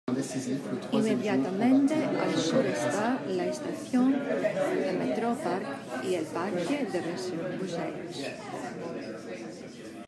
[0.93, 8.33] Inmediatamente al sur está la estación de metro Parc y el Parque de Bruselas.